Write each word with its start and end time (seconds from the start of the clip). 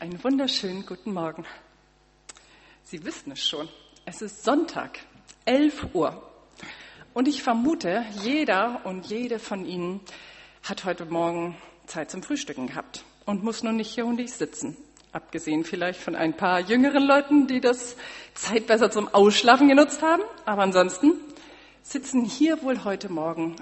Einen 0.00 0.24
wunderschönen 0.24 0.86
guten 0.86 1.12
Morgen. 1.12 1.44
Sie 2.84 3.04
wissen 3.04 3.32
es 3.32 3.46
schon, 3.46 3.68
es 4.06 4.22
ist 4.22 4.44
Sonntag, 4.44 4.98
11 5.44 5.88
Uhr. 5.92 6.22
Und 7.12 7.28
ich 7.28 7.42
vermute, 7.42 8.06
jeder 8.22 8.80
und 8.84 9.08
jede 9.08 9.38
von 9.38 9.66
Ihnen 9.66 10.00
hat 10.62 10.86
heute 10.86 11.04
Morgen 11.04 11.54
Zeit 11.84 12.10
zum 12.10 12.22
Frühstücken 12.22 12.68
gehabt 12.68 13.04
und 13.26 13.44
muss 13.44 13.62
nun 13.62 13.76
nicht 13.76 13.94
hier 13.94 14.06
hundig 14.06 14.32
sitzen. 14.32 14.74
Abgesehen 15.12 15.64
vielleicht 15.64 16.00
von 16.00 16.16
ein 16.16 16.34
paar 16.34 16.60
jüngeren 16.60 17.02
Leuten, 17.02 17.46
die 17.46 17.60
das 17.60 17.94
Zeit 18.32 18.68
besser 18.68 18.90
zum 18.90 19.06
Ausschlafen 19.08 19.68
genutzt 19.68 20.00
haben. 20.00 20.22
Aber 20.46 20.62
ansonsten 20.62 21.12
sitzen 21.82 22.24
hier 22.24 22.62
wohl 22.62 22.84
heute 22.84 23.12
Morgen 23.12 23.54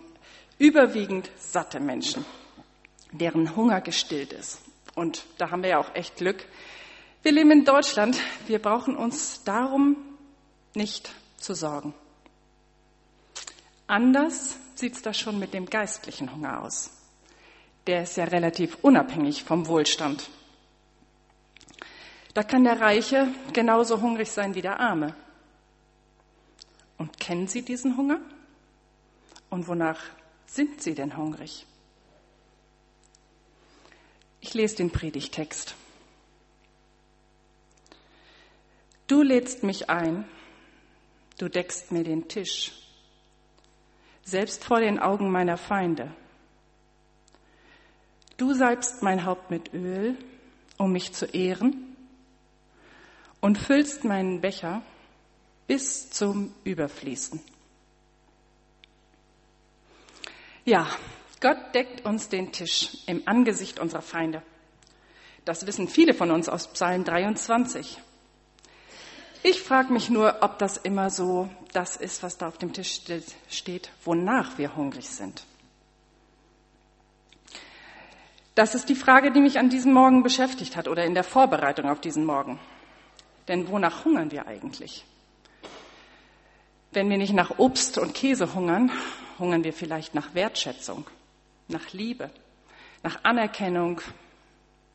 überwiegend 0.57 1.32
satte 1.36 1.80
Menschen, 1.80 2.25
deren 3.11 3.57
Hunger 3.57 3.80
gestillt 3.80 4.32
ist. 4.32 4.67
Und 4.98 5.24
da 5.38 5.52
haben 5.52 5.62
wir 5.62 5.70
ja 5.70 5.78
auch 5.78 5.94
echt 5.94 6.16
Glück. 6.16 6.44
Wir 7.22 7.30
leben 7.30 7.52
in 7.52 7.64
Deutschland. 7.64 8.18
Wir 8.48 8.59
brauchen 8.59 8.96
uns 8.96 9.45
darum 9.45 9.96
nicht 10.74 11.14
zu 11.36 11.54
sorgen. 11.54 11.95
Anders 13.87 14.59
sieht 14.74 14.95
es 14.95 15.02
da 15.02 15.14
schon 15.14 15.38
mit 15.38 15.54
dem 15.54 15.66
geistlichen 15.66 16.34
Hunger 16.34 16.64
aus. 16.64 16.90
Der 17.87 18.02
ist 18.02 18.16
ja 18.16 18.24
relativ 18.24 18.76
unabhängig 18.82 19.45
vom 19.45 19.68
Wohlstand. 19.68 20.28
Da 22.34 22.42
kann 22.42 22.65
der 22.65 22.80
Reiche 22.80 23.28
genauso 23.52 24.01
hungrig 24.01 24.32
sein 24.32 24.56
wie 24.56 24.62
der 24.62 24.80
Arme. 24.80 25.15
Und 26.96 27.20
kennen 27.20 27.46
Sie 27.46 27.62
diesen 27.62 27.96
Hunger? 27.96 28.18
Und 29.48 29.68
wonach 29.68 30.01
sind 30.46 30.82
Sie 30.82 30.96
denn 30.96 31.16
hungrig? 31.16 31.67
Ich 34.41 34.55
lese 34.55 34.77
den 34.77 34.91
Predigtext. 34.91 35.74
Du 39.06 39.23
lädst 39.23 39.62
mich 39.62 39.88
ein, 39.88 40.26
du 41.38 41.49
deckst 41.49 41.93
mir 41.93 42.04
den 42.04 42.29
Tisch, 42.29 42.73
selbst 44.23 44.65
vor 44.65 44.80
den 44.80 44.99
Augen 44.99 45.30
meiner 45.30 45.57
Feinde. 45.57 46.12
Du 48.37 48.52
salbst 48.52 49.02
mein 49.02 49.24
Haupt 49.24 49.51
mit 49.51 49.73
Öl, 49.73 50.16
um 50.77 50.93
mich 50.93 51.12
zu 51.15 51.27
ehren, 51.27 51.96
und 53.40 53.59
füllst 53.59 54.05
meinen 54.05 54.40
Becher 54.40 54.82
bis 55.66 56.10
zum 56.10 56.55
Überfließen. 56.65 57.40
Ja, 60.65 60.87
Gott 61.40 61.74
deckt 61.74 62.04
uns 62.04 62.28
den 62.28 62.52
Tisch 62.52 62.98
im 63.06 63.22
Angesicht 63.26 63.78
unserer 63.78 64.03
Feinde. 64.03 64.42
Das 65.44 65.66
wissen 65.66 65.88
viele 65.88 66.12
von 66.12 66.31
uns 66.31 66.48
aus 66.48 66.72
Psalm 66.72 67.04
23. 67.04 67.98
Ich 69.44 69.62
frage 69.62 69.92
mich 69.92 70.10
nur, 70.10 70.42
ob 70.42 70.59
das 70.59 70.76
immer 70.76 71.10
so 71.10 71.48
das 71.72 71.97
ist, 71.97 72.25
was 72.25 72.38
da 72.38 72.48
auf 72.48 72.59
dem 72.59 72.72
Tisch 72.72 73.00
steht, 73.48 73.91
wonach 74.04 74.59
wir 74.59 74.75
hungrig 74.75 75.09
sind. 75.09 75.44
Das 78.56 78.75
ist 78.75 78.88
die 78.88 78.97
Frage, 78.97 79.31
die 79.31 79.41
mich 79.41 79.60
an 79.60 79.70
diesem 79.70 79.92
Morgen 79.92 80.25
beschäftigt 80.25 80.75
hat 80.75 80.88
oder 80.88 81.04
in 81.04 81.14
der 81.14 81.22
Vorbereitung 81.22 81.88
auf 81.88 82.00
diesen 82.00 82.25
Morgen. 82.25 82.59
Denn 83.47 83.69
wonach 83.69 84.04
hungern 84.04 84.32
wir 84.32 84.48
eigentlich? 84.48 85.04
Wenn 86.91 87.09
wir 87.09 87.19
nicht 87.19 87.32
nach 87.32 87.59
Obst 87.59 87.97
und 87.97 88.14
Käse 88.14 88.54
hungern, 88.54 88.91
hungern 89.38 89.62
wir 89.62 89.72
vielleicht 89.72 90.16
nach 90.16 90.34
Wertschätzung 90.34 91.06
nach 91.69 91.93
Liebe, 91.93 92.31
nach 93.03 93.25
Anerkennung, 93.25 94.00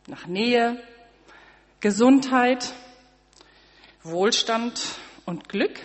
nach 0.08 0.28
Nähe, 0.28 0.82
Gesundheit, 1.80 2.74
Wohlstand 4.04 4.82
und 5.26 5.48
Glück. 5.48 5.80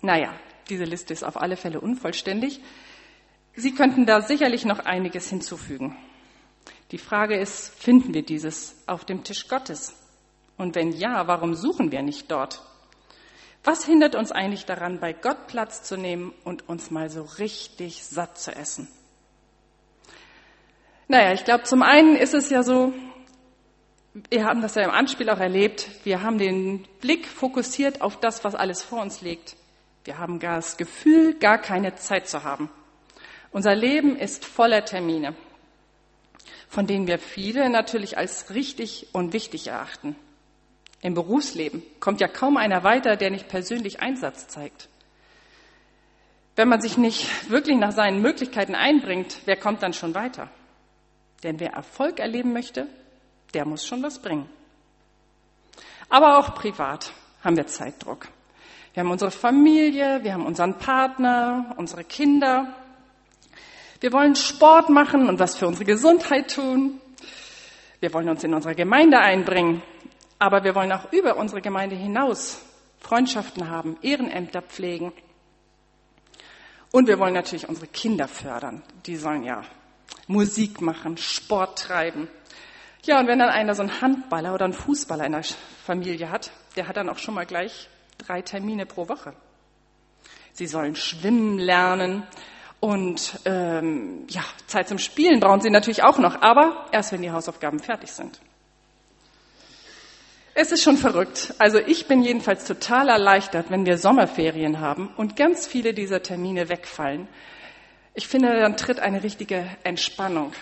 Naja, 0.00 0.34
diese 0.68 0.84
Liste 0.84 1.12
ist 1.12 1.24
auf 1.24 1.36
alle 1.36 1.56
Fälle 1.56 1.80
unvollständig. 1.80 2.60
Sie 3.54 3.74
könnten 3.74 4.06
da 4.06 4.20
sicherlich 4.20 4.64
noch 4.64 4.78
einiges 4.80 5.28
hinzufügen. 5.28 5.96
Die 6.90 6.98
Frage 6.98 7.36
ist, 7.36 7.74
finden 7.74 8.14
wir 8.14 8.22
dieses 8.22 8.76
auf 8.86 9.04
dem 9.04 9.24
Tisch 9.24 9.48
Gottes? 9.48 9.94
Und 10.56 10.74
wenn 10.74 10.92
ja, 10.92 11.26
warum 11.26 11.54
suchen 11.54 11.90
wir 11.90 12.02
nicht 12.02 12.30
dort? 12.30 12.62
Was 13.64 13.84
hindert 13.84 14.14
uns 14.14 14.32
eigentlich 14.32 14.64
daran, 14.64 15.00
bei 15.00 15.12
Gott 15.12 15.46
Platz 15.46 15.82
zu 15.82 15.96
nehmen 15.96 16.32
und 16.44 16.68
uns 16.68 16.90
mal 16.90 17.10
so 17.10 17.22
richtig 17.22 18.04
satt 18.04 18.38
zu 18.38 18.54
essen? 18.54 18.88
Naja, 21.12 21.34
ich 21.34 21.44
glaube, 21.44 21.64
zum 21.64 21.82
einen 21.82 22.16
ist 22.16 22.32
es 22.32 22.48
ja 22.48 22.62
so, 22.62 22.94
wir 24.30 24.46
haben 24.46 24.62
das 24.62 24.76
ja 24.76 24.82
im 24.82 24.90
Anspiel 24.90 25.28
auch 25.28 25.40
erlebt, 25.40 25.86
wir 26.04 26.22
haben 26.22 26.38
den 26.38 26.88
Blick 27.02 27.26
fokussiert 27.26 28.00
auf 28.00 28.18
das, 28.18 28.44
was 28.44 28.54
alles 28.54 28.82
vor 28.82 29.02
uns 29.02 29.20
liegt. 29.20 29.54
Wir 30.04 30.16
haben 30.16 30.38
gar 30.38 30.56
das 30.56 30.78
Gefühl, 30.78 31.34
gar 31.34 31.58
keine 31.58 31.96
Zeit 31.96 32.28
zu 32.28 32.44
haben. 32.44 32.70
Unser 33.50 33.74
Leben 33.74 34.16
ist 34.16 34.46
voller 34.46 34.86
Termine, 34.86 35.34
von 36.70 36.86
denen 36.86 37.06
wir 37.06 37.18
viele 37.18 37.68
natürlich 37.68 38.16
als 38.16 38.54
richtig 38.54 39.08
und 39.12 39.34
wichtig 39.34 39.66
erachten. 39.66 40.16
Im 41.02 41.12
Berufsleben 41.12 41.82
kommt 42.00 42.22
ja 42.22 42.26
kaum 42.26 42.56
einer 42.56 42.84
weiter, 42.84 43.16
der 43.16 43.28
nicht 43.28 43.48
persönlich 43.48 44.00
Einsatz 44.00 44.48
zeigt. 44.48 44.88
Wenn 46.56 46.68
man 46.68 46.80
sich 46.80 46.96
nicht 46.96 47.50
wirklich 47.50 47.76
nach 47.76 47.92
seinen 47.92 48.22
Möglichkeiten 48.22 48.74
einbringt, 48.74 49.40
wer 49.44 49.58
kommt 49.58 49.82
dann 49.82 49.92
schon 49.92 50.14
weiter? 50.14 50.48
Denn 51.42 51.58
wer 51.60 51.72
Erfolg 51.72 52.20
erleben 52.20 52.52
möchte, 52.52 52.86
der 53.54 53.66
muss 53.66 53.86
schon 53.86 54.02
was 54.02 54.20
bringen. 54.20 54.48
Aber 56.08 56.38
auch 56.38 56.54
privat 56.54 57.12
haben 57.42 57.56
wir 57.56 57.66
Zeitdruck. 57.66 58.28
Wir 58.94 59.02
haben 59.02 59.10
unsere 59.10 59.30
Familie, 59.30 60.22
wir 60.22 60.34
haben 60.34 60.44
unseren 60.44 60.78
Partner, 60.78 61.74
unsere 61.78 62.04
Kinder. 62.04 62.74
Wir 64.00 64.12
wollen 64.12 64.36
Sport 64.36 64.90
machen 64.90 65.28
und 65.28 65.38
was 65.38 65.56
für 65.56 65.66
unsere 65.66 65.84
Gesundheit 65.84 66.54
tun. 66.54 67.00
Wir 68.00 68.12
wollen 68.12 68.28
uns 68.28 68.44
in 68.44 68.52
unsere 68.52 68.74
Gemeinde 68.74 69.18
einbringen. 69.18 69.82
Aber 70.38 70.64
wir 70.64 70.74
wollen 70.74 70.92
auch 70.92 71.12
über 71.12 71.36
unsere 71.36 71.62
Gemeinde 71.62 71.96
hinaus 71.96 72.60
Freundschaften 72.98 73.70
haben, 73.70 73.96
Ehrenämter 74.02 74.60
pflegen. 74.60 75.12
Und 76.90 77.08
wir 77.08 77.18
wollen 77.18 77.34
natürlich 77.34 77.68
unsere 77.68 77.86
Kinder 77.86 78.28
fördern. 78.28 78.82
Die 79.06 79.16
sollen 79.16 79.44
ja 79.44 79.62
Musik 80.26 80.80
machen, 80.80 81.16
Sport 81.16 81.78
treiben. 81.78 82.28
Ja, 83.04 83.18
und 83.18 83.26
wenn 83.26 83.38
dann 83.38 83.48
einer 83.48 83.74
so 83.74 83.82
einen 83.82 84.00
Handballer 84.00 84.54
oder 84.54 84.64
einen 84.64 84.74
Fußballer 84.74 85.26
in 85.26 85.32
der 85.32 85.44
Familie 85.84 86.30
hat, 86.30 86.52
der 86.76 86.86
hat 86.86 86.96
dann 86.96 87.08
auch 87.08 87.18
schon 87.18 87.34
mal 87.34 87.46
gleich 87.46 87.88
drei 88.18 88.42
Termine 88.42 88.86
pro 88.86 89.08
Woche. 89.08 89.34
Sie 90.52 90.66
sollen 90.66 90.94
schwimmen 90.94 91.58
lernen 91.58 92.24
und 92.78 93.40
ähm, 93.44 94.24
ja, 94.28 94.44
Zeit 94.66 94.88
zum 94.88 94.98
Spielen 94.98 95.40
brauchen 95.40 95.60
sie 95.60 95.70
natürlich 95.70 96.04
auch 96.04 96.18
noch, 96.18 96.42
aber 96.42 96.86
erst 96.92 97.12
wenn 97.12 97.22
die 97.22 97.30
Hausaufgaben 97.30 97.80
fertig 97.80 98.12
sind. 98.12 98.40
Es 100.54 100.70
ist 100.70 100.82
schon 100.82 100.98
verrückt. 100.98 101.54
Also 101.58 101.78
ich 101.78 102.06
bin 102.06 102.22
jedenfalls 102.22 102.66
total 102.66 103.08
erleichtert, 103.08 103.70
wenn 103.70 103.86
wir 103.86 103.96
Sommerferien 103.96 104.80
haben 104.80 105.08
und 105.16 105.34
ganz 105.34 105.66
viele 105.66 105.94
dieser 105.94 106.22
Termine 106.22 106.68
wegfallen 106.68 107.26
ich 108.14 108.28
finde, 108.28 108.60
dann 108.60 108.76
tritt 108.76 109.00
eine 109.00 109.22
richtige 109.22 109.66
Entspannung 109.84 110.52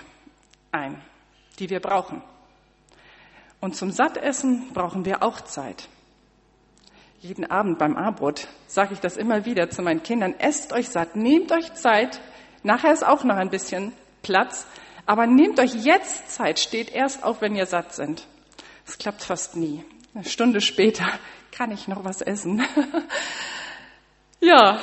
ein, 0.73 1.01
die 1.59 1.69
wir 1.71 1.81
brauchen. 1.81 2.23
Und 3.61 3.77
zum 3.77 3.91
Sattessen 3.91 4.73
brauchen 4.73 5.05
wir 5.05 5.23
auch 5.23 5.41
Zeit. 5.43 5.89
Jeden 7.21 7.51
Abend 7.51 7.79
beim 7.79 7.97
Abendbrot 7.97 8.49
sage 8.67 8.95
ich 8.95 9.01
das 9.01 9.17
immer 9.17 9.45
wieder 9.45 9.69
zu 9.69 9.83
meinen 9.83 10.03
Kindern, 10.03 10.35
esst 10.39 10.73
euch 10.73 10.89
satt, 10.89 11.17
nehmt 11.17 11.53
euch 11.53 11.75
Zeit, 11.75 12.21
nachher 12.63 12.93
ist 12.93 13.05
auch 13.05 13.25
noch 13.25 13.37
ein 13.37 13.51
bisschen 13.51 13.93
Platz, 14.23 14.67
aber 15.05 15.27
nehmt 15.27 15.61
euch 15.61 15.75
jetzt 15.75 16.31
Zeit, 16.31 16.59
steht 16.59 16.91
erst 16.93 17.23
auf, 17.23 17.43
wenn 17.43 17.57
ihr 17.57 17.67
satt 17.67 17.95
sind. 17.95 18.27
Das 18.87 18.97
klappt 18.97 19.23
fast 19.23 19.57
nie. 19.57 19.85
Eine 20.15 20.25
Stunde 20.25 20.61
später 20.61 21.07
kann 21.53 21.73
ich 21.73 21.89
noch 21.89 22.05
was 22.05 22.23
essen. 22.23 22.65
ja, 24.41 24.81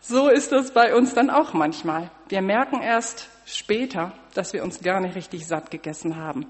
so 0.00 0.28
ist 0.28 0.52
das 0.52 0.72
bei 0.72 0.94
uns 0.94 1.14
dann 1.14 1.30
auch 1.30 1.52
manchmal. 1.52 2.10
Wir 2.28 2.42
merken 2.42 2.80
erst 2.80 3.28
später, 3.44 4.12
dass 4.34 4.52
wir 4.52 4.62
uns 4.62 4.80
gar 4.80 5.00
nicht 5.00 5.14
richtig 5.14 5.46
satt 5.46 5.70
gegessen 5.70 6.16
haben. 6.16 6.46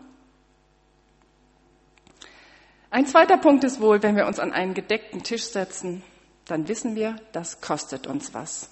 Ein 2.90 3.06
zweiter 3.06 3.38
Punkt 3.38 3.64
ist 3.64 3.80
wohl, 3.80 4.02
wenn 4.02 4.16
wir 4.16 4.26
uns 4.26 4.40
an 4.40 4.52
einen 4.52 4.74
gedeckten 4.74 5.22
Tisch 5.22 5.44
setzen, 5.44 6.02
dann 6.46 6.66
wissen 6.66 6.96
wir, 6.96 7.16
das 7.32 7.60
kostet 7.60 8.06
uns 8.06 8.34
was. 8.34 8.70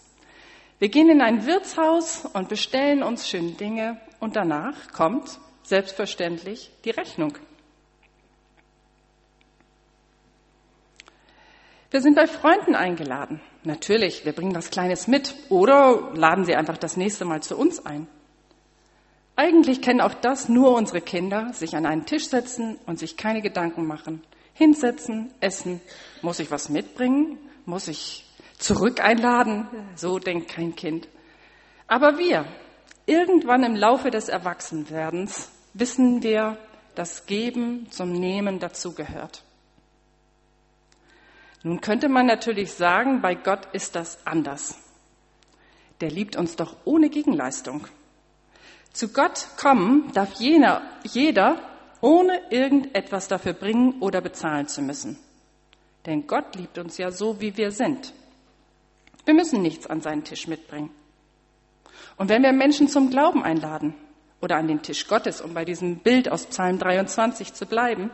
Wir 0.80 0.88
gehen 0.88 1.08
in 1.08 1.20
ein 1.20 1.46
Wirtshaus 1.46 2.24
und 2.24 2.48
bestellen 2.48 3.02
uns 3.02 3.28
schöne 3.28 3.52
Dinge 3.52 4.00
und 4.20 4.36
danach 4.36 4.92
kommt 4.92 5.38
selbstverständlich 5.62 6.70
die 6.84 6.90
Rechnung. 6.90 7.34
Wir 11.90 12.02
sind 12.02 12.16
bei 12.16 12.26
Freunden 12.26 12.74
eingeladen. 12.74 13.40
Natürlich, 13.64 14.26
wir 14.26 14.32
bringen 14.32 14.54
was 14.54 14.70
Kleines 14.70 15.08
mit 15.08 15.34
oder 15.48 16.10
laden 16.14 16.44
sie 16.44 16.54
einfach 16.54 16.76
das 16.76 16.98
nächste 16.98 17.24
Mal 17.24 17.42
zu 17.42 17.56
uns 17.56 17.84
ein. 17.86 18.06
Eigentlich 19.36 19.80
kennen 19.80 20.02
auch 20.02 20.12
das 20.12 20.50
nur 20.50 20.74
unsere 20.74 21.00
Kinder, 21.00 21.52
sich 21.54 21.76
an 21.76 21.86
einen 21.86 22.04
Tisch 22.04 22.28
setzen 22.28 22.78
und 22.84 22.98
sich 22.98 23.16
keine 23.16 23.40
Gedanken 23.40 23.86
machen. 23.86 24.22
Hinsetzen, 24.52 25.32
essen. 25.40 25.80
Muss 26.20 26.40
ich 26.40 26.50
was 26.50 26.68
mitbringen? 26.68 27.38
Muss 27.64 27.88
ich 27.88 28.26
zurück 28.58 29.02
einladen? 29.02 29.66
So 29.94 30.18
denkt 30.18 30.48
kein 30.50 30.76
Kind. 30.76 31.08
Aber 31.86 32.18
wir, 32.18 32.44
irgendwann 33.06 33.62
im 33.62 33.76
Laufe 33.76 34.10
des 34.10 34.28
Erwachsenwerdens, 34.28 35.50
wissen 35.72 36.22
wir, 36.22 36.58
dass 36.94 37.24
Geben 37.24 37.86
zum 37.90 38.12
Nehmen 38.12 38.58
dazugehört. 38.58 39.42
Nun 41.62 41.80
könnte 41.80 42.08
man 42.08 42.26
natürlich 42.26 42.72
sagen, 42.72 43.20
bei 43.20 43.34
Gott 43.34 43.66
ist 43.72 43.94
das 43.94 44.26
anders. 44.26 44.78
Der 46.00 46.10
liebt 46.10 46.36
uns 46.36 46.56
doch 46.56 46.76
ohne 46.84 47.10
Gegenleistung. 47.10 47.86
Zu 48.92 49.12
Gott 49.12 49.48
kommen 49.56 50.12
darf 50.12 50.34
jener, 50.34 50.82
jeder, 51.04 51.60
ohne 52.00 52.40
irgendetwas 52.50 53.28
dafür 53.28 53.52
bringen 53.52 54.00
oder 54.00 54.20
bezahlen 54.20 54.68
zu 54.68 54.82
müssen. 54.82 55.18
Denn 56.06 56.26
Gott 56.26 56.54
liebt 56.54 56.78
uns 56.78 56.96
ja 56.96 57.10
so, 57.10 57.40
wie 57.40 57.56
wir 57.56 57.72
sind. 57.72 58.12
Wir 59.24 59.34
müssen 59.34 59.60
nichts 59.60 59.86
an 59.86 60.00
seinen 60.00 60.24
Tisch 60.24 60.46
mitbringen. 60.46 60.90
Und 62.16 62.28
wenn 62.28 62.42
wir 62.42 62.52
Menschen 62.52 62.88
zum 62.88 63.10
Glauben 63.10 63.42
einladen 63.42 63.94
oder 64.40 64.56
an 64.56 64.68
den 64.68 64.82
Tisch 64.82 65.06
Gottes, 65.06 65.40
um 65.40 65.54
bei 65.54 65.64
diesem 65.64 65.98
Bild 65.98 66.30
aus 66.30 66.46
Psalm 66.46 66.78
23 66.78 67.52
zu 67.52 67.66
bleiben, 67.66 68.10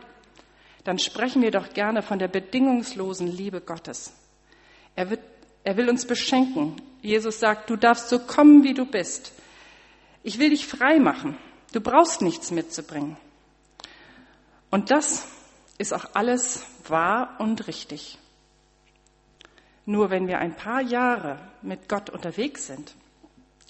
dann 0.85 0.99
sprechen 0.99 1.41
wir 1.41 1.51
doch 1.51 1.73
gerne 1.73 2.03
von 2.03 2.19
der 2.19 2.27
bedingungslosen 2.27 3.27
Liebe 3.27 3.59
Gottes. 3.59 4.13
Er, 4.95 5.09
wird, 5.09 5.19
er 5.63 5.75
will 5.77 5.89
uns 5.89 6.05
beschenken. 6.05 6.81
Jesus 7.01 7.39
sagt, 7.39 7.69
du 7.69 7.75
darfst 7.75 8.07
so 8.07 8.19
kommen, 8.19 8.63
wie 8.63 8.75
du 8.75 8.85
bist. 8.85 9.33
Ich 10.23 10.37
will 10.39 10.51
dich 10.51 10.67
frei 10.67 10.99
machen. 10.99 11.37
Du 11.73 11.81
brauchst 11.81 12.21
nichts 12.21 12.51
mitzubringen. 12.51 13.17
Und 14.69 14.91
das 14.91 15.25
ist 15.79 15.91
auch 15.91 16.05
alles 16.13 16.63
wahr 16.87 17.35
und 17.39 17.67
richtig. 17.67 18.19
Nur 19.87 20.11
wenn 20.11 20.27
wir 20.27 20.37
ein 20.37 20.55
paar 20.55 20.81
Jahre 20.81 21.39
mit 21.63 21.89
Gott 21.89 22.11
unterwegs 22.11 22.67
sind, 22.67 22.93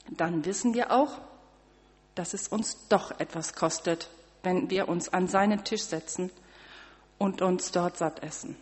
dann 0.10 0.44
wissen 0.44 0.74
wir 0.74 0.92
auch, 0.92 1.20
dass 2.14 2.34
es 2.34 2.50
uns 2.50 2.88
doch 2.90 3.20
etwas 3.20 3.54
kostet, 3.54 4.10
wenn 4.44 4.70
wir 4.70 4.90
uns 4.90 5.10
an 5.10 5.28
seinen 5.28 5.64
Tisch 5.64 5.84
setzen 5.84 6.30
und 7.18 7.42
uns 7.42 7.72
dort 7.72 7.98
satt 7.98 8.24
essen. 8.24 8.56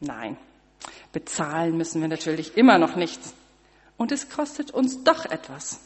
Nein, 0.00 0.36
bezahlen 1.12 1.76
müssen 1.76 2.00
wir 2.00 2.08
natürlich 2.08 2.56
immer 2.56 2.78
noch 2.78 2.96
nichts. 2.96 3.34
Und 3.96 4.12
es 4.12 4.28
kostet 4.28 4.70
uns 4.70 5.04
doch 5.04 5.24
etwas. 5.24 5.80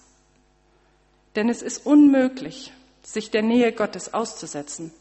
Denn 1.36 1.48
es 1.48 1.62
ist 1.62 1.84
unmöglich, 1.84 2.72
sich 3.02 3.30
der 3.30 3.42
Nähe 3.42 3.72
Gottes 3.72 4.14
auszusetzen, 4.14 4.92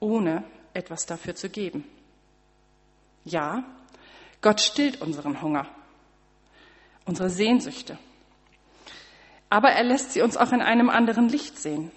ohne 0.00 0.44
etwas 0.74 1.06
dafür 1.06 1.34
zu 1.34 1.48
geben. 1.48 1.84
Ja, 3.24 3.64
Gott 4.40 4.60
stillt 4.60 5.00
unseren 5.02 5.42
Hunger, 5.42 5.66
unsere 7.04 7.28
Sehnsüchte. 7.28 7.98
Aber 9.50 9.70
er 9.70 9.84
lässt 9.84 10.12
sie 10.12 10.22
uns 10.22 10.36
auch 10.36 10.52
in 10.52 10.62
einem 10.62 10.88
anderen 10.88 11.28
Licht 11.28 11.58
sehen. 11.58 11.90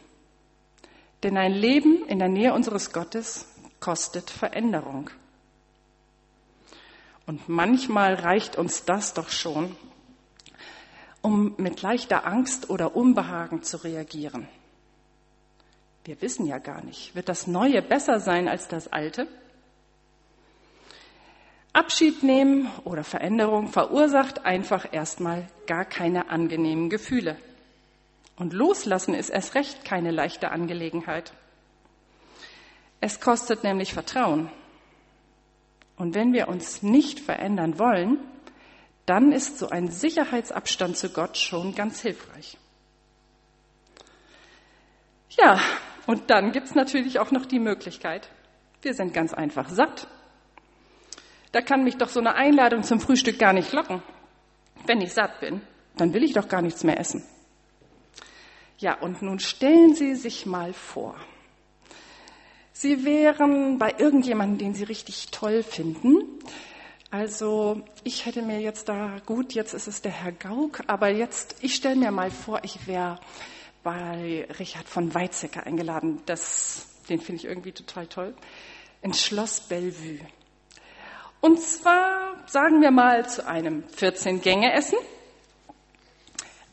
Denn 1.22 1.38
ein 1.38 1.54
Leben 1.54 2.06
in 2.08 2.20
der 2.20 2.28
Nähe 2.28 2.54
unseres 2.54 2.92
Gottes 2.92 3.46
kostet 3.84 4.30
Veränderung. 4.30 5.10
Und 7.26 7.50
manchmal 7.50 8.14
reicht 8.14 8.56
uns 8.56 8.86
das 8.86 9.14
doch 9.14 9.28
schon, 9.28 9.76
um 11.22 11.56
mit 11.58 11.82
leichter 11.82 12.26
Angst 12.26 12.70
oder 12.70 12.96
Unbehagen 12.96 13.62
zu 13.62 13.84
reagieren. 13.84 14.48
Wir 16.06 16.22
wissen 16.22 16.46
ja 16.46 16.60
gar 16.60 16.82
nicht, 16.82 17.14
wird 17.14 17.28
das 17.28 17.46
Neue 17.46 17.82
besser 17.82 18.22
sein 18.22 18.48
als 18.48 18.70
das 18.70 18.88
Alte? 18.88 19.28
Abschied 21.74 22.24
nehmen 22.24 22.72
oder 22.86 23.04
Veränderung 23.04 23.68
verursacht 23.68 24.46
einfach 24.46 24.88
erstmal 24.94 25.46
gar 25.68 25.84
keine 25.84 26.30
angenehmen 26.30 26.90
Gefühle. 26.90 27.36
Und 28.38 28.54
loslassen 28.54 29.14
ist 29.14 29.30
erst 29.30 29.56
recht 29.56 29.84
keine 29.84 30.12
leichte 30.12 30.52
Angelegenheit. 30.52 31.34
Es 33.06 33.20
kostet 33.20 33.66
nämlich 33.66 33.94
Vertrauen. 33.94 34.50
Und 35.98 36.16
wenn 36.16 36.32
wir 36.32 36.48
uns 36.48 36.84
nicht 36.84 37.20
verändern 37.20 37.78
wollen, 37.78 38.18
dann 39.06 39.34
ist 39.34 39.60
so 39.60 39.68
ein 39.68 39.90
Sicherheitsabstand 39.92 40.96
zu 40.96 41.10
Gott 41.10 41.38
schon 41.38 41.76
ganz 41.76 42.00
hilfreich. 42.00 42.58
Ja, 45.32 45.60
und 46.08 46.30
dann 46.30 46.54
gibt's 46.54 46.76
natürlich 46.76 47.20
auch 47.20 47.32
noch 47.32 47.46
die 47.46 47.60
Möglichkeit, 47.60 48.30
wir 48.82 48.94
sind 48.94 49.14
ganz 49.14 49.34
einfach 49.34 49.68
satt. 49.68 50.08
Da 51.52 51.60
kann 51.60 51.84
mich 51.84 51.98
doch 51.98 52.08
so 52.08 52.22
eine 52.22 52.36
Einladung 52.36 52.84
zum 52.84 53.02
Frühstück 53.02 53.38
gar 53.38 53.52
nicht 53.52 53.74
locken. 53.74 54.02
Wenn 54.86 55.02
ich 55.02 55.12
satt 55.12 55.42
bin, 55.42 55.60
dann 55.98 56.14
will 56.14 56.24
ich 56.24 56.32
doch 56.32 56.48
gar 56.48 56.62
nichts 56.62 56.86
mehr 56.86 56.98
essen. 57.02 57.22
Ja, 58.78 58.98
und 58.98 59.22
nun 59.22 59.40
stellen 59.40 59.94
Sie 59.94 60.16
sich 60.16 60.46
mal 60.46 60.72
vor, 60.72 61.18
Sie 62.74 63.06
wären 63.06 63.78
bei 63.78 63.96
irgendjemandem, 63.98 64.58
den 64.58 64.74
Sie 64.74 64.84
richtig 64.84 65.28
toll 65.32 65.64
finden, 65.64 66.40
also 67.14 67.84
ich 68.04 68.26
hätte 68.26 68.42
mir 68.42 68.60
jetzt 68.60 68.90
da, 68.90 69.22
gut, 69.28 69.54
jetzt 69.54 69.76
ist 69.76 69.86
es 69.86 70.02
der 70.02 70.12
Herr 70.12 70.32
Gauck, 70.32 70.80
aber 70.88 71.10
jetzt, 71.10 71.58
ich 71.62 71.76
stelle 71.76 71.96
mir 71.96 72.10
mal 72.10 72.32
vor, 72.32 72.62
ich 72.64 72.88
wäre 72.88 73.20
bei 73.84 74.48
Richard 74.58 74.90
von 74.90 75.14
Weizsäcker 75.14 75.68
eingeladen. 75.68 76.24
Das, 76.26 76.88
den 77.10 77.22
finde 77.22 77.42
ich 77.42 77.46
irgendwie 77.46 77.72
total 77.72 78.08
toll. 78.08 78.34
Ins 79.04 79.24
Schloss 79.24 79.60
Bellevue. 79.60 80.22
Und 81.40 81.62
zwar, 81.62 82.44
sagen 82.48 82.82
wir 82.82 82.90
mal, 82.90 83.30
zu 83.30 83.46
einem 83.46 83.84
14-Gänge-Essen. 83.96 84.98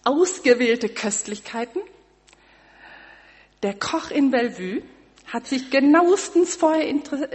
Ausgewählte 0.05 0.89
Köstlichkeiten. 0.89 1.83
Der 3.63 3.75
Koch 3.75 4.11
in 4.11 4.31
Bellevue 4.31 4.83
hat 5.33 5.47
sich 5.47 5.71
genauestens 5.71 6.57
vorher 6.57 6.93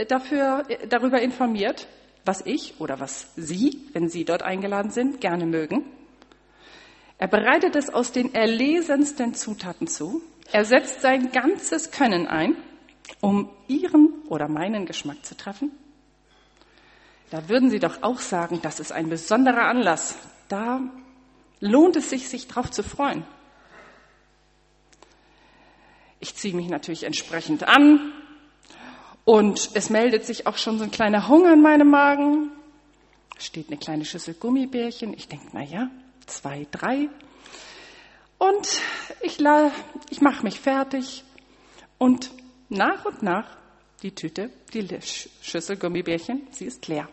dafür, 0.07 0.63
darüber 0.89 1.21
informiert, 1.21 1.88
was 2.25 2.42
ich 2.45 2.80
oder 2.80 3.00
was 3.00 3.27
Sie, 3.36 3.88
wenn 3.94 4.09
Sie 4.09 4.25
dort 4.25 4.44
eingeladen 4.44 4.92
sind, 4.92 5.21
gerne 5.21 5.45
mögen. 5.45 5.86
Er 7.18 7.27
bereitet 7.27 7.75
es 7.75 7.89
aus 7.89 8.12
den 8.12 8.33
erlesensten 8.33 9.33
Zutaten 9.33 9.88
zu. 9.88 10.21
Er 10.51 10.65
setzt 10.65 11.01
sein 11.01 11.31
ganzes 11.31 11.92
Können 11.92 12.27
ein, 12.27 12.57
um 13.21 13.50
Ihren 13.68 14.09
oder 14.27 14.50
meinen 14.50 14.85
Geschmack 14.85 15.25
zu 15.25 15.37
treffen. 15.37 15.71
Da 17.31 17.47
würden 17.47 17.69
Sie 17.69 17.80
doch 17.80 18.04
auch 18.04 18.19
sagen, 18.19 18.59
das 18.61 18.80
ist 18.80 18.92
ein 18.92 19.09
besonderer 19.09 19.68
Anlass. 19.68 20.18
Da 20.49 20.81
lohnt 21.61 21.95
es 21.95 22.09
sich, 22.09 22.28
sich 22.28 22.47
drauf 22.47 22.69
zu 22.71 22.83
freuen. 22.83 23.23
Ich 26.26 26.34
ziehe 26.34 26.56
mich 26.56 26.70
natürlich 26.70 27.04
entsprechend 27.04 27.68
an, 27.68 28.12
und 29.26 29.72
es 29.76 29.92
meldet 29.92 30.26
sich 30.26 30.48
auch 30.48 30.58
schon 30.58 30.80
so 30.80 30.84
ein 30.84 30.92
kleiner 30.92 31.28
Hunger 31.28 31.54
in 31.54 31.62
meinem 31.62 31.90
Magen. 31.90 32.52
Steht 33.38 33.68
eine 33.68 33.78
kleine 33.78 34.06
Schüssel 34.06 34.34
Gummibärchen. 34.34 35.14
Ich 35.14 35.28
denke, 35.28 35.48
na 35.52 35.64
ja, 35.64 35.92
zwei, 36.26 36.66
drei. 36.72 37.10
Und 38.40 38.82
ich, 39.22 39.40
ich 40.10 40.22
mache 40.22 40.44
mich 40.44 40.60
fertig 40.60 41.24
und 42.00 42.32
nach 42.70 43.06
und 43.06 43.22
nach 43.22 43.58
die 44.02 44.14
Tüte, 44.14 44.50
die 44.74 44.88
Schüssel 45.42 45.78
Gummibärchen, 45.78 46.48
sie 46.50 46.66
ist 46.66 46.88
leer. 46.88 47.08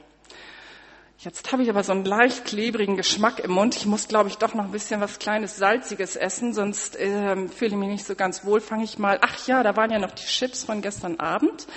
Jetzt 1.25 1.53
habe 1.53 1.63
ich 1.63 1.71
aber 1.71 1.85
so 1.85 1.93
einen 1.93 2.05
leicht 2.05 2.47
klebrigen 2.47 2.97
Geschmack 2.97 3.39
im 3.39 3.53
Mund. 3.53 3.77
Ich 3.77 3.87
muss, 3.87 4.09
glaube 4.09 4.29
ich, 4.29 4.39
doch 4.39 4.55
noch 4.55 4.65
ein 4.65 4.73
bisschen 4.73 5.01
was 5.01 5.21
Kleines, 5.21 5.57
Salziges 5.57 6.17
essen, 6.17 6.53
sonst 6.53 6.97
äh, 6.97 7.37
fühle 7.47 7.71
ich 7.71 7.77
mich 7.77 7.89
nicht 7.91 8.05
so 8.05 8.17
ganz 8.17 8.45
wohl. 8.45 8.61
Fange 8.61 8.83
ich 8.83 8.99
mal, 8.99 9.21
ach 9.23 9.47
ja, 9.47 9.63
da 9.63 9.77
waren 9.77 9.93
ja 9.93 10.01
noch 10.01 10.11
die 10.11 10.25
Chips 10.25 10.65
von 10.65 10.83
gestern 10.83 11.21
Abend. 11.21 11.69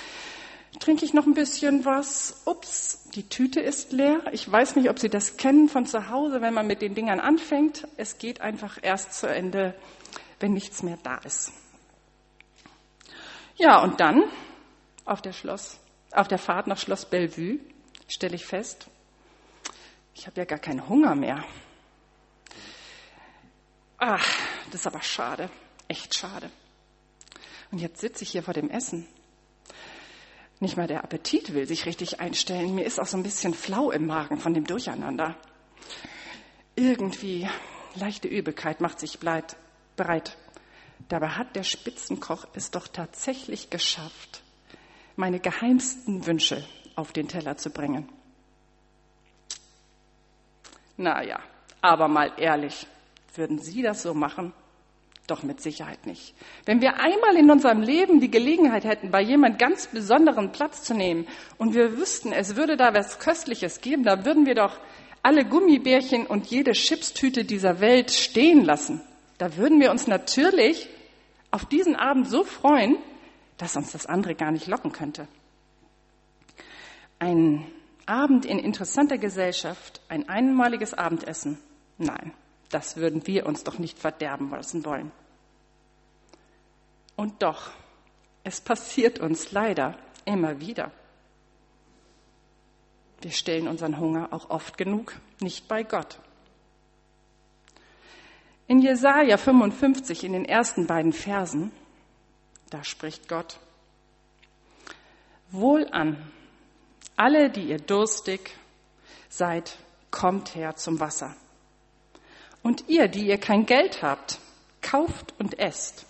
Trinke 0.80 1.06
ich 1.06 1.14
noch 1.14 1.28
ein 1.28 1.36
bisschen 1.36 1.86
was. 1.86 2.42
Ups, 2.46 3.08
die 3.14 3.30
Tüte 3.30 3.60
ist 3.60 3.92
leer. 3.92 4.22
Ich 4.32 4.52
weiß 4.52 4.78
nicht, 4.78 4.90
ob 4.90 4.98
Sie 4.98 5.10
das 5.10 5.38
kennen 5.38 5.70
von 5.70 5.86
zu 5.86 6.10
Hause, 6.10 6.42
wenn 6.42 6.56
man 6.56 6.66
mit 6.66 6.82
den 6.82 6.96
Dingern 6.96 7.20
anfängt. 7.20 7.88
Es 7.98 8.18
geht 8.18 8.42
einfach 8.42 8.80
erst 8.82 9.14
zu 9.14 9.28
Ende, 9.28 9.76
wenn 10.40 10.54
nichts 10.54 10.82
mehr 10.82 10.98
da 11.04 11.18
ist. 11.18 11.52
Ja, 13.58 13.84
und 13.84 14.00
dann 14.00 14.24
auf 15.06 15.22
der 15.22 15.34
Schloss, 15.34 15.78
auf 16.12 16.28
der 16.28 16.40
Fahrt 16.40 16.66
nach 16.66 16.80
Schloss 16.80 17.06
Bellevue 17.06 17.60
stelle 18.08 18.34
ich 18.34 18.48
fest, 18.48 18.88
ich 20.16 20.26
habe 20.26 20.40
ja 20.40 20.46
gar 20.46 20.60
keinen 20.60 20.88
Hunger 20.88 21.14
mehr. 21.14 21.44
Ach, 23.98 24.28
das 24.72 24.82
ist 24.82 24.88
aber 24.88 25.02
schade, 25.02 25.50
echt 25.88 26.16
schade. 26.16 26.50
Und 27.72 27.80
jetzt 27.80 28.02
sitze 28.02 28.24
ich 28.24 28.32
hier 28.32 28.44
vor 28.44 28.54
dem 28.54 28.70
Essen. 28.70 29.08
Nicht 30.60 30.78
mal 30.78 30.88
der 30.88 31.04
Appetit 31.04 31.54
will 31.54 31.68
sich 31.68 31.86
richtig 31.86 32.22
einstellen. 32.22 32.76
Mir 32.76 32.86
ist 32.86 33.00
auch 33.00 33.08
so 33.08 33.18
ein 33.18 33.24
bisschen 33.24 33.54
flau 33.54 33.92
im 33.92 34.08
Magen 34.08 34.38
von 34.38 34.54
dem 34.54 34.66
Durcheinander. 34.66 35.36
Irgendwie 36.76 37.48
leichte 37.96 38.28
Übelkeit 38.28 38.80
macht 38.80 39.00
sich 39.00 39.20
bereit. 39.20 40.38
Dabei 41.10 41.30
hat 41.30 41.56
der 41.56 41.64
Spitzenkoch 41.64 42.48
es 42.54 42.72
doch 42.72 42.88
tatsächlich 42.88 43.70
geschafft, 43.70 44.44
meine 45.16 45.40
geheimsten 45.40 46.26
Wünsche 46.26 46.66
auf 46.96 47.12
den 47.12 47.28
Teller 47.28 47.58
zu 47.58 47.70
bringen. 47.70 48.10
Naja, 50.98 51.40
aber 51.82 52.08
mal 52.08 52.32
ehrlich, 52.38 52.88
würden 53.36 53.60
Sie 53.60 53.82
das 53.82 54.02
so 54.02 54.14
machen? 54.14 54.54
Doch 55.28 55.42
mit 55.42 55.60
Sicherheit 55.60 56.06
nicht. 56.06 56.36
Wenn 56.66 56.82
wir 56.82 57.00
einmal 57.00 57.36
in 57.36 57.50
unserem 57.50 57.82
Leben 57.82 58.20
die 58.20 58.30
Gelegenheit 58.30 58.86
hätten, 58.86 59.10
bei 59.10 59.22
jemand 59.22 59.58
ganz 59.58 59.88
besonderen 59.88 60.52
Platz 60.52 60.84
zu 60.84 60.94
nehmen 60.94 61.28
und 61.58 61.74
wir 61.74 61.98
wüssten, 61.98 62.32
es 62.32 62.56
würde 62.56 62.78
da 62.78 62.94
was 62.94 63.20
Köstliches 63.20 63.82
geben, 63.82 64.04
da 64.04 64.24
würden 64.24 64.46
wir 64.46 64.54
doch 64.54 64.78
alle 65.24 65.44
Gummibärchen 65.44 66.28
und 66.28 66.46
jede 66.46 66.74
Chipstüte 66.74 67.44
dieser 67.44 67.80
Welt 67.80 68.12
stehen 68.12 68.64
lassen. 68.64 69.02
Da 69.40 69.58
würden 69.58 69.80
wir 69.80 69.90
uns 69.90 70.06
natürlich 70.06 70.88
auf 71.50 71.66
diesen 71.66 71.96
Abend 71.96 72.30
so 72.30 72.44
freuen, 72.44 72.98
dass 73.58 73.76
uns 73.76 73.92
das 73.92 74.06
andere 74.06 74.36
gar 74.36 74.52
nicht 74.52 74.68
locken 74.68 74.92
könnte. 74.92 75.28
Ein 77.18 77.66
Abend 78.06 78.46
in 78.46 78.60
interessanter 78.60 79.18
Gesellschaft, 79.18 80.02
ein 80.10 80.30
einmaliges 80.30 80.94
Abendessen. 80.94 81.58
Nein, 81.98 82.34
das 82.70 82.98
würden 82.98 83.26
wir 83.26 83.46
uns 83.46 83.64
doch 83.64 83.80
nicht 83.80 83.98
verderben 83.98 84.50
lassen 84.50 84.86
wollen. 84.86 85.12
Und 87.16 87.42
doch, 87.42 87.72
es 88.44 88.62
passiert 88.62 89.20
uns 89.20 89.52
leider 89.52 89.98
immer 90.26 90.60
wieder. 90.60 90.92
Wir 93.22 93.32
stellen 93.32 93.68
unseren 93.68 93.98
Hunger 93.98 94.32
auch 94.32 94.50
oft 94.50 94.78
genug 94.78 95.16
nicht 95.40 95.68
bei 95.68 95.84
Gott. 95.84 96.20
In 98.68 98.80
Jesaja 98.80 99.38
55, 99.38 100.24
in 100.24 100.34
den 100.34 100.46
ersten 100.46 100.88
beiden 100.88 101.14
Versen, 101.14 101.72
da 102.70 102.84
spricht 102.84 103.28
Gott: 103.28 103.60
Wohl 105.52 105.88
an, 105.92 106.18
alle, 107.16 107.50
die 107.50 107.70
ihr 107.70 107.80
durstig 107.80 108.52
seid, 109.30 109.78
kommt 110.12 110.56
her 110.56 110.76
zum 110.76 111.00
Wasser. 111.00 111.36
Und 112.64 112.86
ihr, 112.88 113.08
die 113.08 113.28
ihr 113.28 113.38
kein 113.38 113.66
Geld 113.66 114.02
habt, 114.02 114.40
kauft 114.82 115.34
und 115.38 115.60
esst. 115.60 116.06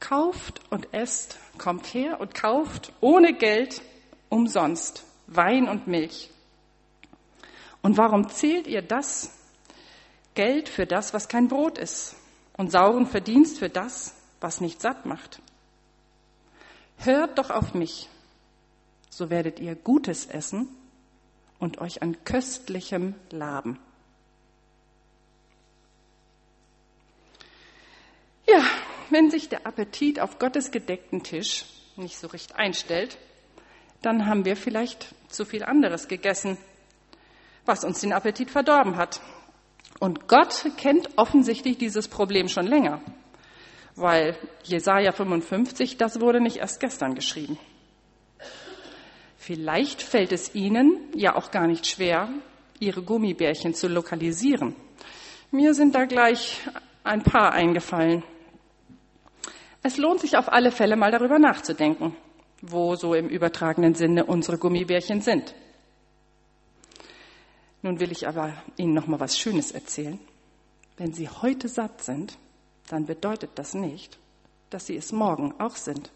Kauft 0.00 0.60
und 0.70 0.92
esst, 0.92 1.38
kommt 1.58 1.86
her 1.94 2.20
und 2.20 2.34
kauft 2.34 2.92
ohne 3.00 3.34
Geld 3.34 3.82
umsonst 4.28 5.04
Wein 5.26 5.68
und 5.68 5.86
Milch. 5.86 6.30
Und 7.82 7.96
warum 7.96 8.28
zählt 8.28 8.66
ihr 8.66 8.82
das 8.82 9.30
Geld 10.34 10.68
für 10.68 10.86
das, 10.86 11.14
was 11.14 11.28
kein 11.28 11.48
Brot 11.48 11.78
ist 11.78 12.16
und 12.56 12.70
sauren 12.70 13.06
Verdienst 13.06 13.58
für 13.58 13.68
das, 13.68 14.14
was 14.40 14.60
nicht 14.60 14.80
satt 14.80 15.06
macht? 15.06 15.40
Hört 16.98 17.38
doch 17.38 17.50
auf 17.50 17.74
mich, 17.74 18.08
so 19.16 19.30
werdet 19.30 19.60
ihr 19.60 19.76
Gutes 19.76 20.26
essen 20.26 20.68
und 21.60 21.78
euch 21.78 22.02
an 22.02 22.24
köstlichem 22.24 23.14
laben. 23.30 23.78
Ja, 28.48 28.60
wenn 29.10 29.30
sich 29.30 29.48
der 29.48 29.66
Appetit 29.66 30.18
auf 30.18 30.40
Gottes 30.40 30.72
gedeckten 30.72 31.22
Tisch 31.22 31.64
nicht 31.94 32.18
so 32.18 32.26
recht 32.26 32.56
einstellt, 32.56 33.16
dann 34.02 34.26
haben 34.26 34.44
wir 34.44 34.56
vielleicht 34.56 35.14
zu 35.28 35.44
viel 35.44 35.62
anderes 35.62 36.08
gegessen, 36.08 36.58
was 37.64 37.84
uns 37.84 38.00
den 38.00 38.12
Appetit 38.12 38.50
verdorben 38.50 38.96
hat. 38.96 39.20
Und 40.00 40.26
Gott 40.26 40.66
kennt 40.76 41.16
offensichtlich 41.16 41.78
dieses 41.78 42.08
Problem 42.08 42.48
schon 42.48 42.66
länger, 42.66 43.00
weil 43.94 44.36
Jesaja 44.64 45.12
55, 45.12 45.98
das 45.98 46.20
wurde 46.20 46.40
nicht 46.40 46.56
erst 46.56 46.80
gestern 46.80 47.14
geschrieben. 47.14 47.58
Vielleicht 49.44 50.02
fällt 50.02 50.32
es 50.32 50.54
Ihnen 50.54 50.98
ja 51.14 51.36
auch 51.36 51.50
gar 51.50 51.66
nicht 51.66 51.86
schwer, 51.86 52.28
Ihre 52.80 53.02
Gummibärchen 53.02 53.74
zu 53.74 53.88
lokalisieren. 53.88 54.74
Mir 55.50 55.74
sind 55.74 55.94
da 55.94 56.04
gleich 56.04 56.60
ein 57.02 57.22
paar 57.22 57.52
eingefallen. 57.52 58.22
Es 59.82 59.98
lohnt 59.98 60.20
sich 60.20 60.36
auf 60.36 60.50
alle 60.50 60.70
Fälle 60.70 60.96
mal 60.96 61.10
darüber 61.10 61.38
nachzudenken 61.38 62.16
wo 62.70 62.94
so 62.96 63.14
im 63.14 63.28
übertragenen 63.28 63.94
Sinne 63.94 64.24
unsere 64.24 64.58
Gummibärchen 64.58 65.20
sind. 65.20 65.54
Nun 67.82 68.00
will 68.00 68.12
ich 68.12 68.26
aber 68.26 68.54
Ihnen 68.76 68.94
noch 68.94 69.06
mal 69.06 69.20
was 69.20 69.38
Schönes 69.38 69.72
erzählen. 69.72 70.18
Wenn 70.96 71.12
Sie 71.12 71.28
heute 71.28 71.68
satt 71.68 72.02
sind, 72.02 72.38
dann 72.88 73.04
bedeutet 73.04 73.50
das 73.56 73.74
nicht, 73.74 74.18
dass 74.70 74.86
Sie 74.86 74.96
es 74.96 75.12
morgen 75.12 75.54
auch 75.60 75.76
sind. 75.76 76.10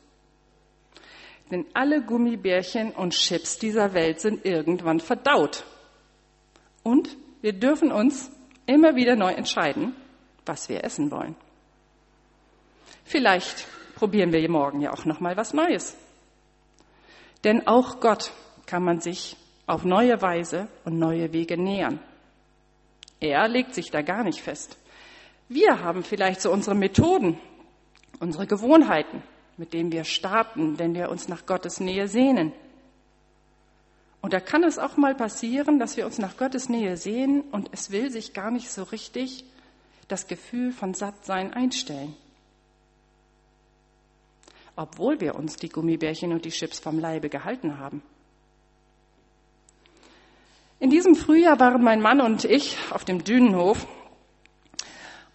Denn 1.50 1.66
alle 1.72 2.02
Gummibärchen 2.02 2.90
und 2.92 3.14
Chips 3.14 3.58
dieser 3.58 3.94
Welt 3.94 4.20
sind 4.20 4.44
irgendwann 4.44 5.00
verdaut. 5.00 5.64
Und 6.82 7.16
wir 7.40 7.52
dürfen 7.52 7.90
uns 7.90 8.30
immer 8.66 8.96
wieder 8.96 9.16
neu 9.16 9.32
entscheiden, 9.32 9.94
was 10.44 10.68
wir 10.68 10.84
essen 10.84 11.10
wollen. 11.10 11.34
Vielleicht 13.04 13.66
probieren 13.94 14.32
wir 14.32 14.50
morgen 14.50 14.80
ja 14.80 14.92
auch 14.92 15.04
noch 15.04 15.20
mal 15.20 15.36
was 15.36 15.54
Neues. 15.54 15.96
Denn 17.44 17.66
auch 17.66 18.00
Gott 18.00 18.32
kann 18.66 18.82
man 18.82 19.00
sich 19.00 19.36
auf 19.66 19.84
neue 19.84 20.20
Weise 20.20 20.68
und 20.84 20.98
neue 20.98 21.32
Wege 21.32 21.56
nähern. 21.56 22.00
Er 23.20 23.48
legt 23.48 23.74
sich 23.74 23.90
da 23.90 24.02
gar 24.02 24.24
nicht 24.24 24.40
fest. 24.40 24.76
Wir 25.48 25.80
haben 25.82 26.02
vielleicht 26.02 26.40
so 26.40 26.52
unsere 26.52 26.76
Methoden, 26.76 27.38
unsere 28.20 28.46
Gewohnheiten, 28.46 29.22
mit 29.58 29.74
denen 29.74 29.92
wir 29.92 30.04
starten, 30.04 30.78
wenn 30.78 30.94
wir 30.94 31.10
uns 31.10 31.28
nach 31.28 31.44
Gottes 31.44 31.80
Nähe 31.80 32.08
sehnen. 32.08 32.52
Und 34.22 34.32
da 34.32 34.40
kann 34.40 34.64
es 34.64 34.78
auch 34.78 34.96
mal 34.96 35.14
passieren, 35.14 35.78
dass 35.78 35.96
wir 35.96 36.06
uns 36.06 36.18
nach 36.18 36.36
Gottes 36.36 36.68
Nähe 36.68 36.96
sehen 36.96 37.42
und 37.52 37.68
es 37.72 37.90
will 37.90 38.10
sich 38.10 38.32
gar 38.32 38.50
nicht 38.50 38.70
so 38.70 38.84
richtig 38.84 39.44
das 40.08 40.26
Gefühl 40.26 40.72
von 40.72 40.94
Sattsein 40.94 41.52
einstellen 41.52 42.16
obwohl 44.78 45.20
wir 45.20 45.34
uns 45.34 45.56
die 45.56 45.68
Gummibärchen 45.68 46.32
und 46.32 46.44
die 46.44 46.50
Chips 46.50 46.78
vom 46.78 47.00
Leibe 47.00 47.28
gehalten 47.28 47.78
haben. 47.78 48.00
In 50.78 50.88
diesem 50.88 51.16
Frühjahr 51.16 51.58
waren 51.58 51.82
mein 51.82 52.00
Mann 52.00 52.20
und 52.20 52.44
ich 52.44 52.78
auf 52.90 53.04
dem 53.04 53.24
Dünenhof 53.24 53.88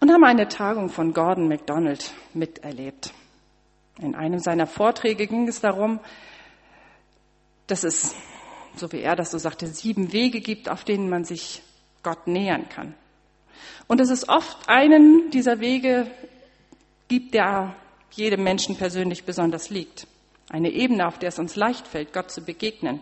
und 0.00 0.10
haben 0.10 0.24
eine 0.24 0.48
Tagung 0.48 0.88
von 0.88 1.12
Gordon 1.12 1.46
MacDonald 1.46 2.14
miterlebt. 2.32 3.12
In 4.00 4.14
einem 4.14 4.40
seiner 4.40 4.66
Vorträge 4.66 5.26
ging 5.26 5.46
es 5.46 5.60
darum, 5.60 6.00
dass 7.66 7.84
es, 7.84 8.14
so 8.76 8.90
wie 8.92 9.00
er 9.00 9.16
das 9.16 9.30
so 9.30 9.38
sagte, 9.38 9.66
sieben 9.66 10.12
Wege 10.12 10.40
gibt, 10.40 10.68
auf 10.68 10.84
denen 10.84 11.08
man 11.08 11.24
sich 11.24 11.62
Gott 12.02 12.26
nähern 12.26 12.68
kann. 12.68 12.94
Und 13.86 13.98
dass 14.00 14.10
es 14.10 14.28
oft 14.28 14.68
einen 14.68 15.30
dieser 15.30 15.60
Wege 15.60 16.10
gibt, 17.08 17.34
der 17.34 17.76
jedem 18.10 18.42
Menschen 18.42 18.76
persönlich 18.76 19.24
besonders 19.24 19.70
liegt. 19.70 20.06
Eine 20.50 20.70
Ebene, 20.70 21.06
auf 21.06 21.18
der 21.18 21.28
es 21.28 21.38
uns 21.38 21.56
leicht 21.56 21.86
fällt, 21.86 22.12
Gott 22.12 22.30
zu 22.30 22.42
begegnen. 22.42 23.00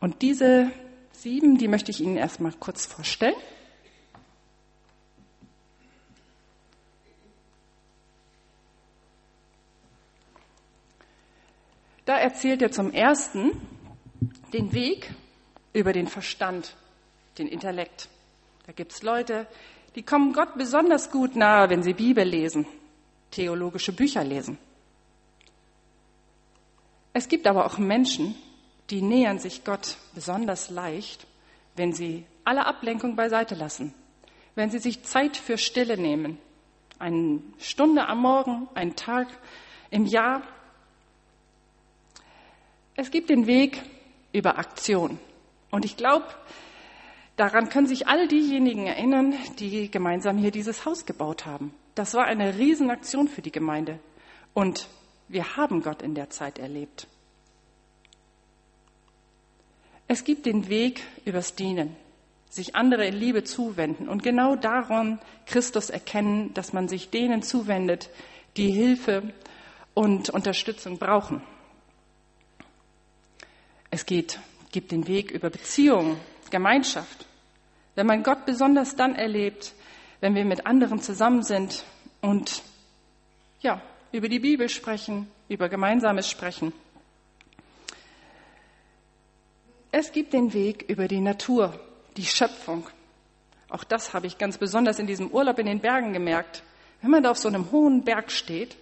Und 0.00 0.22
diese 0.22 0.70
sieben, 1.12 1.58
die 1.58 1.68
möchte 1.68 1.90
ich 1.90 2.00
Ihnen 2.00 2.16
erstmal 2.16 2.52
kurz 2.52 2.86
vorstellen. 2.86 3.34
Da 12.04 12.18
erzählt 12.18 12.62
er 12.62 12.70
zum 12.70 12.92
ersten 12.92 13.52
den 14.52 14.72
Weg 14.72 15.10
über 15.72 15.92
den 15.92 16.06
Verstand, 16.06 16.76
den 17.38 17.48
Intellekt. 17.48 18.08
Da 18.66 18.72
gibt 18.72 18.92
es 18.92 19.02
Leute, 19.02 19.46
die 19.94 20.02
kommen 20.02 20.32
Gott 20.32 20.56
besonders 20.56 21.10
gut 21.10 21.36
nahe, 21.36 21.70
wenn 21.70 21.82
sie 21.82 21.94
Bibel 21.94 22.24
lesen 22.24 22.66
theologische 23.34 23.92
Bücher 23.92 24.24
lesen. 24.24 24.58
Es 27.12 27.28
gibt 27.28 27.46
aber 27.46 27.66
auch 27.66 27.78
Menschen, 27.78 28.34
die 28.90 29.02
nähern 29.02 29.38
sich 29.38 29.64
Gott 29.64 29.96
besonders 30.14 30.70
leicht, 30.70 31.26
wenn 31.76 31.92
sie 31.92 32.24
alle 32.44 32.66
Ablenkung 32.66 33.16
beiseite 33.16 33.54
lassen, 33.54 33.94
wenn 34.54 34.70
sie 34.70 34.78
sich 34.78 35.04
Zeit 35.04 35.36
für 35.36 35.58
Stille 35.58 35.96
nehmen, 35.96 36.38
eine 36.98 37.40
Stunde 37.58 38.06
am 38.06 38.20
Morgen, 38.20 38.68
einen 38.74 38.94
Tag 38.94 39.28
im 39.90 40.06
Jahr. 40.06 40.42
Es 42.96 43.10
gibt 43.10 43.28
den 43.28 43.46
Weg 43.46 43.82
über 44.32 44.58
Aktion. 44.58 45.18
Und 45.70 45.84
ich 45.84 45.96
glaube, 45.96 46.26
daran 47.36 47.68
können 47.68 47.88
sich 47.88 48.06
all 48.06 48.28
diejenigen 48.28 48.86
erinnern, 48.86 49.34
die 49.58 49.90
gemeinsam 49.90 50.38
hier 50.38 50.52
dieses 50.52 50.84
Haus 50.84 51.04
gebaut 51.04 51.46
haben. 51.46 51.74
Das 51.96 52.14
war 52.14 52.24
eine 52.24 52.56
Riesenaktion 52.56 53.28
für 53.28 53.42
die 53.42 53.52
Gemeinde. 53.52 53.98
Und 54.52 54.88
wir 55.26 55.56
haben 55.56 55.82
Gott 55.82 56.02
in 56.02 56.14
der 56.14 56.30
Zeit 56.30 56.58
erlebt. 56.58 57.08
Es 60.06 60.22
gibt 60.22 60.46
den 60.46 60.68
Weg 60.68 61.02
übers 61.24 61.56
Dienen, 61.56 61.96
sich 62.50 62.76
andere 62.76 63.06
in 63.06 63.14
Liebe 63.14 63.42
zuwenden 63.42 64.08
und 64.08 64.22
genau 64.22 64.54
daran 64.54 65.18
Christus 65.46 65.90
erkennen, 65.90 66.54
dass 66.54 66.72
man 66.72 66.88
sich 66.88 67.10
denen 67.10 67.42
zuwendet, 67.42 68.10
die 68.56 68.70
Hilfe 68.70 69.32
und 69.94 70.30
Unterstützung 70.30 70.98
brauchen. 70.98 71.42
Es 73.94 74.06
geht, 74.06 74.40
gibt 74.72 74.90
den 74.90 75.06
Weg 75.06 75.30
über 75.30 75.50
Beziehung, 75.50 76.18
Gemeinschaft. 76.50 77.26
Wenn 77.94 78.08
man 78.08 78.24
Gott 78.24 78.44
besonders 78.44 78.96
dann 78.96 79.14
erlebt, 79.14 79.72
wenn 80.20 80.34
wir 80.34 80.44
mit 80.44 80.66
anderen 80.66 81.00
zusammen 81.00 81.44
sind 81.44 81.84
und 82.20 82.64
ja, 83.60 83.80
über 84.10 84.28
die 84.28 84.40
Bibel 84.40 84.68
sprechen, 84.68 85.30
über 85.48 85.68
gemeinsames 85.68 86.28
Sprechen. 86.28 86.72
Es 89.92 90.10
gibt 90.10 90.32
den 90.32 90.52
Weg 90.52 90.86
über 90.88 91.06
die 91.06 91.20
Natur, 91.20 91.78
die 92.16 92.26
Schöpfung. 92.26 92.88
Auch 93.68 93.84
das 93.84 94.12
habe 94.12 94.26
ich 94.26 94.38
ganz 94.38 94.58
besonders 94.58 94.98
in 94.98 95.06
diesem 95.06 95.28
Urlaub 95.28 95.60
in 95.60 95.66
den 95.66 95.78
Bergen 95.78 96.12
gemerkt. 96.12 96.64
Wenn 97.00 97.12
man 97.12 97.22
da 97.22 97.30
auf 97.30 97.38
so 97.38 97.46
einem 97.46 97.70
hohen 97.70 98.02
Berg 98.02 98.32
steht 98.32 98.74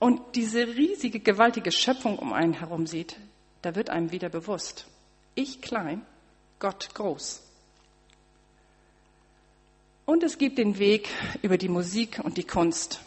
und 0.00 0.20
diese 0.34 0.66
riesige, 0.66 1.20
gewaltige 1.20 1.70
Schöpfung 1.70 2.18
um 2.18 2.32
einen 2.32 2.54
herum 2.54 2.88
sieht, 2.88 3.16
da 3.66 3.74
wird 3.74 3.90
einem 3.90 4.12
wieder 4.12 4.28
bewusst, 4.28 4.86
ich 5.34 5.60
klein, 5.60 6.06
Gott 6.60 6.94
groß. 6.94 7.42
Und 10.04 10.22
es 10.22 10.38
gibt 10.38 10.58
den 10.58 10.78
Weg 10.78 11.08
über 11.42 11.58
die 11.58 11.68
Musik 11.68 12.20
und 12.22 12.36
die 12.36 12.44
Kunst. 12.44 13.00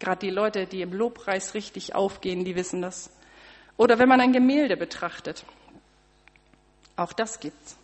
Gerade 0.00 0.20
die 0.20 0.30
Leute, 0.30 0.64
die 0.64 0.80
im 0.80 0.94
Lobpreis 0.94 1.52
richtig 1.52 1.94
aufgehen, 1.94 2.46
die 2.46 2.56
wissen 2.56 2.80
das. 2.80 3.10
Oder 3.76 3.98
wenn 3.98 4.08
man 4.08 4.22
ein 4.22 4.32
Gemälde 4.32 4.78
betrachtet. 4.78 5.44
Auch 6.96 7.12
das 7.12 7.38
gibt's. 7.40 7.76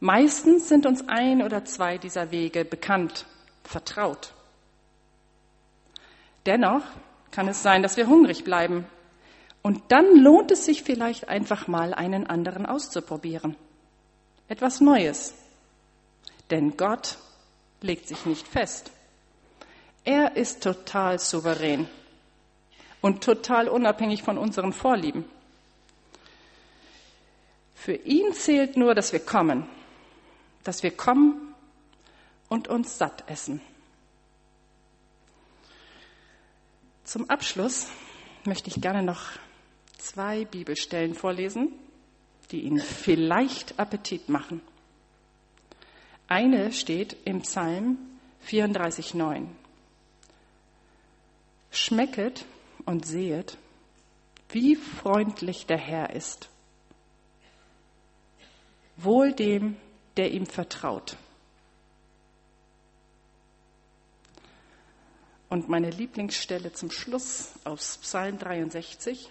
Meistens 0.00 0.68
sind 0.68 0.84
uns 0.84 1.08
ein 1.08 1.42
oder 1.42 1.64
zwei 1.64 1.96
dieser 1.96 2.30
Wege 2.30 2.66
bekannt, 2.66 3.24
vertraut. 3.64 4.34
Dennoch 6.44 6.82
kann 7.30 7.48
es 7.48 7.62
sein, 7.62 7.82
dass 7.82 7.96
wir 7.96 8.06
hungrig 8.06 8.44
bleiben. 8.44 8.84
Und 9.62 9.80
dann 9.88 10.16
lohnt 10.16 10.50
es 10.50 10.64
sich 10.64 10.82
vielleicht 10.82 11.28
einfach 11.28 11.68
mal 11.68 11.94
einen 11.94 12.26
anderen 12.26 12.66
auszuprobieren. 12.66 13.56
Etwas 14.48 14.80
Neues. 14.80 15.34
Denn 16.50 16.76
Gott 16.76 17.16
legt 17.80 18.08
sich 18.08 18.26
nicht 18.26 18.46
fest. 18.46 18.90
Er 20.04 20.36
ist 20.36 20.62
total 20.62 21.18
souverän 21.20 21.88
und 23.00 23.22
total 23.22 23.68
unabhängig 23.68 24.24
von 24.24 24.36
unseren 24.36 24.72
Vorlieben. 24.72 25.24
Für 27.74 27.94
ihn 27.94 28.32
zählt 28.32 28.76
nur, 28.76 28.94
dass 28.94 29.12
wir 29.12 29.20
kommen, 29.20 29.66
dass 30.64 30.82
wir 30.82 30.90
kommen 30.90 31.54
und 32.48 32.68
uns 32.68 32.98
satt 32.98 33.24
essen. 33.28 33.60
Zum 37.04 37.28
Abschluss 37.28 37.88
möchte 38.44 38.70
ich 38.70 38.80
gerne 38.80 39.02
noch 39.02 39.22
zwei 40.02 40.44
Bibelstellen 40.44 41.14
vorlesen, 41.14 41.72
die 42.50 42.62
Ihnen 42.62 42.80
vielleicht 42.80 43.78
Appetit 43.78 44.28
machen. 44.28 44.60
Eine 46.28 46.72
steht 46.72 47.16
im 47.24 47.42
Psalm 47.42 47.98
34,9. 48.46 49.46
Schmecket 51.70 52.44
und 52.84 53.06
sehet, 53.06 53.56
wie 54.50 54.76
freundlich 54.76 55.66
der 55.66 55.78
Herr 55.78 56.10
ist. 56.14 56.48
Wohl 58.96 59.32
dem, 59.32 59.76
der 60.16 60.32
ihm 60.32 60.46
vertraut. 60.46 61.16
Und 65.48 65.68
meine 65.68 65.90
Lieblingsstelle 65.90 66.72
zum 66.72 66.90
Schluss 66.90 67.52
aus 67.64 67.98
Psalm 67.98 68.38
63. 68.38 69.30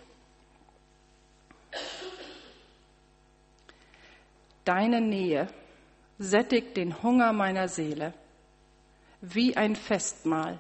Deine 4.65 5.01
Nähe 5.01 5.47
sättigt 6.19 6.77
den 6.77 7.01
Hunger 7.01 7.33
meiner 7.33 7.67
Seele 7.67 8.13
wie 9.21 9.55
ein 9.55 9.75
Festmahl. 9.75 10.59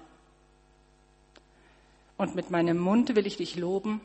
Und 2.17 2.35
mit 2.35 2.51
meinem 2.51 2.77
Mund 2.77 3.15
will 3.15 3.25
ich 3.25 3.37
dich 3.37 3.55
loben. 3.55 4.01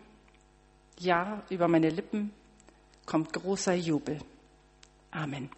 Ja, 0.99 1.43
über 1.51 1.69
meine 1.69 1.91
Lippen 1.91 2.33
kommt 3.05 3.33
großer 3.33 3.75
Jubel. 3.75 4.19
Amen. 5.11 5.51